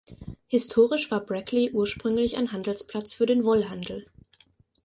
Historisch 0.47 1.11
war 1.11 1.19
Brackley 1.19 1.69
ursprünglich 1.73 2.35
ein 2.35 2.51
Handelsplatz 2.51 3.13
für 3.13 3.27
den 3.27 3.43
Wollhandel. 3.43 4.07